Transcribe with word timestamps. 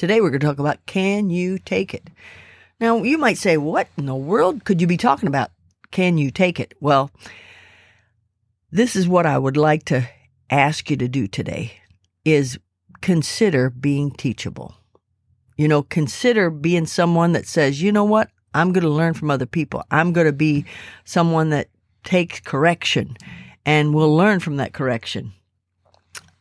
Today 0.00 0.22
we're 0.22 0.30
going 0.30 0.40
to 0.40 0.46
talk 0.46 0.58
about 0.58 0.86
can 0.86 1.28
you 1.28 1.58
take 1.58 1.92
it? 1.92 2.08
Now, 2.80 3.02
you 3.02 3.18
might 3.18 3.36
say, 3.36 3.58
what 3.58 3.86
in 3.98 4.06
the 4.06 4.14
world 4.14 4.64
could 4.64 4.80
you 4.80 4.86
be 4.86 4.96
talking 4.96 5.26
about? 5.26 5.50
Can 5.90 6.16
you 6.16 6.30
take 6.30 6.58
it? 6.58 6.72
Well, 6.80 7.10
this 8.70 8.96
is 8.96 9.06
what 9.06 9.26
I 9.26 9.36
would 9.36 9.58
like 9.58 9.84
to 9.84 10.08
ask 10.48 10.88
you 10.88 10.96
to 10.96 11.06
do 11.06 11.26
today 11.26 11.72
is 12.24 12.58
consider 13.02 13.68
being 13.68 14.10
teachable. 14.10 14.74
You 15.58 15.68
know, 15.68 15.82
consider 15.82 16.48
being 16.48 16.86
someone 16.86 17.32
that 17.32 17.46
says, 17.46 17.82
you 17.82 17.92
know 17.92 18.04
what? 18.04 18.30
I'm 18.54 18.72
going 18.72 18.84
to 18.84 18.88
learn 18.88 19.12
from 19.12 19.30
other 19.30 19.44
people. 19.44 19.84
I'm 19.90 20.14
going 20.14 20.26
to 20.26 20.32
be 20.32 20.64
someone 21.04 21.50
that 21.50 21.68
takes 22.04 22.40
correction 22.40 23.18
and 23.66 23.92
will 23.92 24.16
learn 24.16 24.40
from 24.40 24.56
that 24.56 24.72
correction 24.72 25.34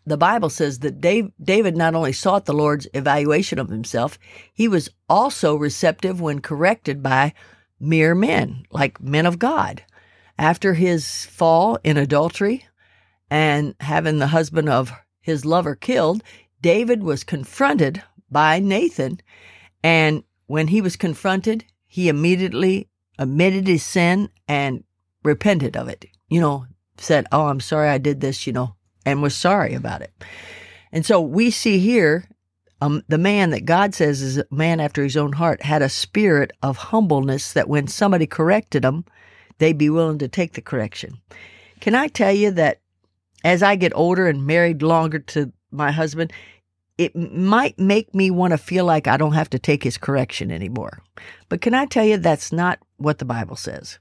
the 0.09 0.17
Bible 0.17 0.49
says 0.49 0.79
that 0.79 0.99
David 1.01 1.77
not 1.77 1.95
only 1.95 2.11
sought 2.11 2.45
the 2.45 2.53
Lord's 2.53 2.87
evaluation 2.93 3.59
of 3.59 3.69
himself, 3.69 4.17
he 4.53 4.67
was 4.67 4.89
also 5.07 5.55
receptive 5.55 6.19
when 6.19 6.39
corrected 6.39 7.01
by 7.01 7.33
mere 7.79 8.15
men, 8.15 8.65
like 8.71 9.01
men 9.01 9.25
of 9.25 9.39
God. 9.39 9.83
After 10.37 10.73
his 10.73 11.25
fall 11.25 11.79
in 11.83 11.97
adultery 11.97 12.65
and 13.29 13.75
having 13.79 14.19
the 14.19 14.27
husband 14.27 14.69
of 14.69 14.91
his 15.21 15.45
lover 15.45 15.75
killed, 15.75 16.23
David 16.61 17.03
was 17.03 17.23
confronted 17.23 18.01
by 18.31 18.59
Nathan. 18.59 19.19
And 19.83 20.23
when 20.47 20.67
he 20.67 20.81
was 20.81 20.95
confronted, 20.95 21.65
he 21.85 22.09
immediately 22.09 22.89
admitted 23.17 23.67
his 23.67 23.83
sin 23.83 24.29
and 24.47 24.83
repented 25.23 25.75
of 25.75 25.87
it. 25.87 26.05
You 26.29 26.41
know, 26.41 26.65
said, 26.97 27.27
Oh, 27.31 27.47
I'm 27.47 27.59
sorry 27.59 27.89
I 27.89 27.97
did 27.97 28.21
this, 28.21 28.47
you 28.47 28.53
know, 28.53 28.75
and 29.05 29.21
was 29.21 29.35
sorry 29.35 29.73
about 29.73 30.01
it. 30.01 30.11
And 30.91 31.05
so 31.05 31.21
we 31.21 31.51
see 31.51 31.79
here 31.79 32.25
um, 32.81 33.03
the 33.07 33.17
man 33.17 33.49
that 33.49 33.65
God 33.65 33.93
says 33.93 34.21
is 34.21 34.37
a 34.37 34.45
man 34.51 34.79
after 34.79 35.03
his 35.03 35.17
own 35.17 35.33
heart 35.33 35.63
had 35.63 35.81
a 35.81 35.89
spirit 35.89 36.51
of 36.63 36.77
humbleness 36.77 37.53
that 37.53 37.67
when 37.67 37.87
somebody 37.87 38.25
corrected 38.25 38.85
him, 38.85 39.05
they'd 39.57 39.77
be 39.77 39.89
willing 39.89 40.17
to 40.19 40.27
take 40.27 40.53
the 40.53 40.61
correction. 40.61 41.19
Can 41.81 41.95
I 41.95 42.07
tell 42.07 42.31
you 42.31 42.51
that 42.51 42.79
as 43.43 43.63
I 43.63 43.75
get 43.75 43.91
older 43.95 44.27
and 44.27 44.45
married 44.45 44.81
longer 44.81 45.19
to 45.19 45.51
my 45.71 45.91
husband, 45.91 46.31
it 46.97 47.15
might 47.15 47.79
make 47.79 48.13
me 48.13 48.29
want 48.29 48.51
to 48.51 48.57
feel 48.57 48.85
like 48.85 49.07
I 49.07 49.17
don't 49.17 49.33
have 49.33 49.49
to 49.51 49.59
take 49.59 49.83
his 49.83 49.97
correction 49.97 50.51
anymore. 50.51 51.01
But 51.47 51.61
can 51.61 51.73
I 51.73 51.85
tell 51.85 52.05
you 52.05 52.17
that's 52.17 52.51
not 52.51 52.79
what 52.97 53.19
the 53.19 53.25
Bible 53.25 53.55
says? 53.55 53.99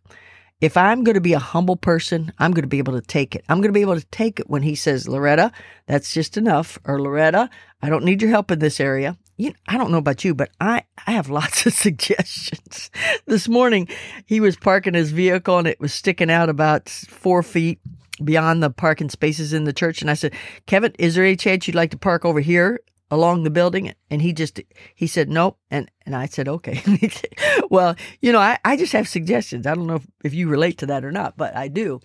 If 0.60 0.76
I'm 0.76 1.04
going 1.04 1.14
to 1.14 1.20
be 1.20 1.34
a 1.34 1.38
humble 1.38 1.76
person, 1.76 2.32
I'm 2.38 2.50
going 2.50 2.62
to 2.62 2.68
be 2.68 2.78
able 2.78 2.94
to 2.94 3.06
take 3.06 3.36
it. 3.36 3.44
I'm 3.48 3.58
going 3.58 3.68
to 3.68 3.78
be 3.78 3.82
able 3.82 3.98
to 3.98 4.06
take 4.06 4.40
it 4.40 4.50
when 4.50 4.62
he 4.62 4.74
says, 4.74 5.08
Loretta, 5.08 5.52
that's 5.86 6.12
just 6.12 6.36
enough. 6.36 6.78
Or 6.84 7.00
Loretta, 7.00 7.48
I 7.80 7.88
don't 7.88 8.04
need 8.04 8.22
your 8.22 8.30
help 8.30 8.50
in 8.50 8.58
this 8.58 8.80
area. 8.80 9.16
You 9.36 9.52
I 9.68 9.78
don't 9.78 9.92
know 9.92 9.98
about 9.98 10.24
you, 10.24 10.34
but 10.34 10.50
I, 10.60 10.82
I 11.06 11.12
have 11.12 11.30
lots 11.30 11.64
of 11.64 11.72
suggestions. 11.72 12.90
this 13.26 13.48
morning, 13.48 13.88
he 14.26 14.40
was 14.40 14.56
parking 14.56 14.94
his 14.94 15.12
vehicle 15.12 15.58
and 15.58 15.68
it 15.68 15.80
was 15.80 15.94
sticking 15.94 16.30
out 16.30 16.48
about 16.48 16.88
four 16.88 17.44
feet 17.44 17.78
beyond 18.24 18.60
the 18.60 18.70
parking 18.70 19.10
spaces 19.10 19.52
in 19.52 19.62
the 19.62 19.72
church. 19.72 20.00
And 20.00 20.10
I 20.10 20.14
said, 20.14 20.34
Kevin, 20.66 20.92
is 20.98 21.14
there 21.14 21.24
any 21.24 21.36
chance 21.36 21.68
you'd 21.68 21.76
like 21.76 21.92
to 21.92 21.98
park 21.98 22.24
over 22.24 22.40
here? 22.40 22.80
Along 23.10 23.42
the 23.42 23.50
building 23.50 23.92
and 24.10 24.20
he 24.20 24.32
just 24.32 24.60
he 24.94 25.06
said 25.06 25.28
nope 25.28 25.58
and 25.70 25.90
and 26.04 26.14
i 26.14 26.26
said 26.26 26.48
okay. 26.48 26.82
Well 27.70 27.96
you 28.20 28.32
know 28.32 28.38
I, 28.38 28.58
I 28.64 28.76
just 28.76 28.92
have 28.92 29.08
suggestions. 29.08 29.66
I 29.66 29.74
don't 29.74 29.86
know 29.86 29.96
if, 29.96 30.06
if 30.24 30.34
you 30.34 30.48
relate 30.48 30.78
to 30.78 30.86
that 30.86 31.04
or 31.04 31.12
not 31.12 31.36
but 31.36 31.56
i 31.56 31.68
do. 31.68 32.00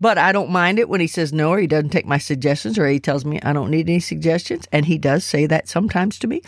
But 0.00 0.18
i 0.18 0.32
don't 0.32 0.50
mind 0.50 0.78
it 0.78 0.88
when 0.88 1.00
he 1.00 1.06
says 1.06 1.32
no 1.32 1.50
or 1.50 1.58
he 1.58 1.66
doesn't 1.66 1.90
take 1.90 2.06
my 2.06 2.18
suggestions 2.18 2.78
or 2.78 2.86
he 2.86 3.00
tells 3.00 3.24
me 3.24 3.40
i 3.42 3.52
don't 3.52 3.70
need 3.70 3.88
any 3.88 4.00
suggestions 4.00 4.66
and 4.72 4.86
he 4.86 4.98
does 4.98 5.24
say 5.24 5.46
that 5.46 5.68
sometimes 5.68 6.18
to 6.20 6.26
me. 6.26 6.42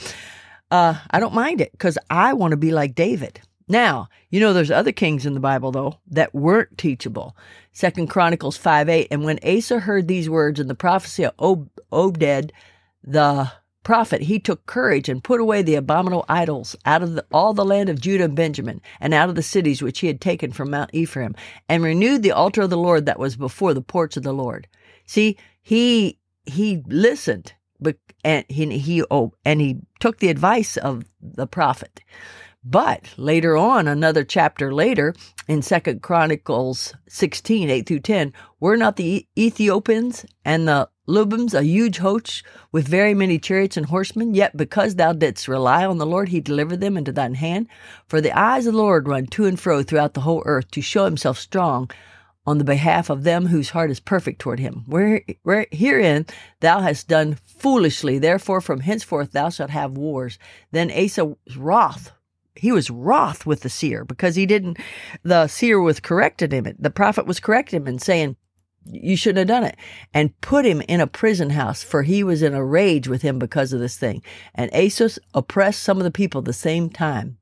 Uh, 0.71 0.95
i 1.11 1.21
don't 1.21 1.35
mind 1.35 1.61
it 1.61 1.73
because 1.73 1.99
i 2.11 2.33
want 2.33 2.51
to 2.53 2.57
be 2.57 2.73
like 2.73 2.95
david. 2.95 3.41
Now 3.69 4.09
you 4.31 4.41
know 4.41 4.53
there's 4.53 4.71
other 4.71 4.93
kings 4.93 5.27
in 5.27 5.35
the 5.35 5.41
bible 5.41 5.71
though 5.71 5.99
that 6.09 6.35
weren't 6.35 6.77
teachable. 6.79 7.37
Second 7.73 8.09
chronicles 8.09 8.57
5 8.57 8.89
8 8.89 9.09
and 9.11 9.25
when 9.25 9.39
asa 9.45 9.79
heard 9.79 10.09
these 10.09 10.29
words 10.29 10.59
in 10.59 10.67
the 10.67 10.75
prophecy 10.75 11.25
of 11.25 11.35
Ob- 11.39 11.71
obed 11.93 12.53
the 13.03 13.51
prophet, 13.83 14.23
he 14.23 14.39
took 14.39 14.67
courage 14.67 15.09
and 15.09 15.25
put 15.25 15.41
away 15.41 15.63
the 15.63 15.75
abominable 15.75 16.25
idols 16.29 16.77
out 16.85 17.03
of 17.03 17.15
the, 17.15 17.25
all 17.33 17.55
the 17.55 17.65
land 17.65 17.89
of 17.89 18.01
Judah 18.01 18.25
and 18.25 18.35
Benjamin, 18.35 18.81
and 19.01 19.15
out 19.15 19.29
of 19.29 19.35
the 19.35 19.43
cities 19.43 19.83
which 19.83 20.01
he 20.01 20.07
had 20.07 20.21
taken 20.21 20.53
from 20.53 20.71
Mount 20.71 20.91
Ephraim, 20.93 21.35
and 21.69 21.83
renewed 21.83 22.23
the 22.23 22.33
altar 22.33 22.63
of 22.63 22.71
the 22.71 22.77
Lord 22.77 23.07
that 23.07 23.19
was 23.19 23.37
before 23.37 23.75
the 23.75 23.83
porch 23.83 24.17
of 24.17 24.23
the 24.23 24.33
Lord. 24.33 24.69
See, 25.07 25.37
he 25.63 26.19
he 26.45 26.83
listened, 26.87 27.53
but 27.81 27.97
and 28.25 28.45
he, 28.49 28.79
he 28.79 29.05
oh, 29.11 29.33
and 29.45 29.61
he 29.61 29.79
took 29.99 30.19
the 30.19 30.29
advice 30.29 30.77
of 30.77 31.05
the 31.21 31.47
prophet. 31.47 32.01
But 32.63 33.15
later 33.17 33.57
on, 33.57 33.89
another 33.89 34.23
chapter 34.23 34.73
later, 34.75 35.15
in 35.49 35.63
Second 35.63 36.03
Chronicles 36.03 36.93
16, 37.09 37.71
8 37.71 37.87
through 37.87 38.01
10, 38.01 38.35
were 38.61 38.77
not 38.77 38.97
the 38.97 39.27
Ethiopians 39.39 40.27
and 40.45 40.69
the 40.69 40.89
Lubims 41.11 41.55
a 41.55 41.65
huge 41.65 41.99
host 41.99 42.45
with 42.71 42.87
very 42.87 43.15
many 43.15 43.39
chariots 43.39 43.77
and 43.77 43.87
horsemen? 43.87 44.33
Yet 44.33 44.57
because 44.57 44.95
thou 44.95 45.13
didst 45.13 45.49
rely 45.49 45.85
on 45.85 45.99
the 45.99 46.07
Lord, 46.07 46.29
he 46.29 46.41
delivered 46.41 46.81
them 46.81 46.97
into 46.97 47.11
thine 47.11 47.35
hand. 47.35 47.67
For 48.07 48.21
the 48.21 48.37
eyes 48.39 48.67
of 48.67 48.75
the 48.75 48.79
Lord 48.79 49.09
run 49.09 49.27
to 49.27 49.45
and 49.47 49.59
fro 49.59 49.83
throughout 49.83 50.15
the 50.15 50.21
whole 50.21 50.43
earth 50.47 50.71
to 50.71 50.81
show 50.81 51.05
himself 51.05 51.39
strong 51.39 51.91
on 52.47 52.59
the 52.59 52.65
behalf 52.65 53.11
of 53.11 53.25
them 53.25 53.47
whose 53.47 53.71
heart 53.71 53.91
is 53.91 54.01
perfect 54.01 54.39
toward 54.39 54.61
him. 54.61 54.85
Where, 54.87 55.23
where 55.43 55.67
herein 55.73 56.27
thou 56.61 56.81
hast 56.81 57.09
done 57.09 57.39
foolishly, 57.45 58.19
therefore 58.19 58.61
from 58.61 58.81
henceforth 58.81 59.33
thou 59.33 59.51
shalt 59.51 59.71
have 59.71 59.97
wars. 59.97 60.39
Then 60.71 60.91
Asa 60.91 61.37
wrath 61.57 62.13
he 62.61 62.73
was 62.73 62.91
wroth 62.91 63.47
with 63.47 63.61
the 63.61 63.71
seer 63.71 64.05
because 64.05 64.37
he 64.37 64.45
didn't, 64.45 64.79
the 65.23 65.47
seer 65.47 65.81
was 65.81 65.99
corrected 65.99 66.53
him. 66.53 66.67
The 66.79 66.91
prophet 66.91 67.27
was 67.27 67.41
correcting 67.41 67.81
him 67.81 67.87
and 67.87 68.03
saying, 68.03 68.37
you 68.87 69.17
shouldn't 69.17 69.39
have 69.39 69.49
done 69.49 69.65
it 69.65 69.77
and 70.15 70.39
put 70.41 70.65
him 70.65 70.81
in 70.83 71.01
a 71.01 71.07
prison 71.07 71.51
house 71.51 71.83
for 71.83 72.03
he 72.03 72.25
was 72.25 72.43
in 72.43 72.55
a 72.55 72.65
rage 72.65 73.09
with 73.09 73.23
him 73.23 73.39
because 73.39 73.73
of 73.73 73.81
this 73.81 73.97
thing. 73.97 74.23
And 74.55 74.75
Asa 74.75 75.11
oppressed 75.35 75.83
some 75.83 75.99
of 75.99 76.05
the 76.05 76.11
people 76.11 76.41
at 76.41 76.45
the 76.45 76.53
same 76.53 76.91
time. 76.91 77.39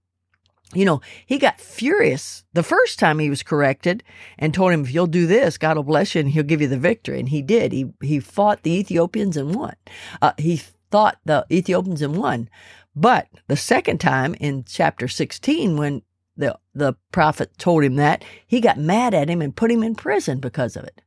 You 0.74 0.84
know, 0.84 1.00
he 1.24 1.38
got 1.38 1.60
furious 1.60 2.44
the 2.52 2.62
first 2.62 2.98
time 2.98 3.18
he 3.18 3.30
was 3.30 3.42
corrected 3.42 4.02
and 4.38 4.52
told 4.52 4.72
him, 4.72 4.82
if 4.82 4.92
you'll 4.92 5.06
do 5.06 5.26
this, 5.26 5.56
God 5.56 5.76
will 5.76 5.84
bless 5.84 6.14
you 6.14 6.20
and 6.20 6.30
he'll 6.30 6.42
give 6.42 6.60
you 6.60 6.68
the 6.68 6.78
victory. 6.78 7.18
And 7.18 7.30
he 7.30 7.40
did. 7.40 7.72
He, 7.72 7.90
he 8.02 8.20
fought 8.20 8.62
the 8.62 8.78
Ethiopians 8.78 9.38
and 9.38 9.54
won. 9.54 9.76
Uh, 10.20 10.32
he 10.36 10.60
fought 10.90 11.18
the 11.24 11.46
Ethiopians 11.50 12.02
and 12.02 12.16
won. 12.16 12.50
But 12.94 13.28
the 13.46 13.56
second 13.56 13.98
time 13.98 14.34
in 14.40 14.64
chapter 14.64 15.08
16, 15.08 15.78
when 15.78 16.02
the, 16.36 16.58
the 16.74 16.94
prophet 17.12 17.56
told 17.56 17.82
him 17.82 17.96
that, 17.96 18.22
he 18.46 18.60
got 18.60 18.78
mad 18.78 19.14
at 19.14 19.30
him 19.30 19.40
and 19.40 19.56
put 19.56 19.70
him 19.70 19.82
in 19.82 19.94
prison 19.94 20.38
because 20.38 20.76
of 20.76 20.84
it. 20.84 21.00